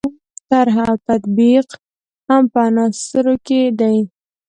[0.49, 1.67] طرح او تطبیق
[2.29, 3.97] هم په عناصرو کې دي.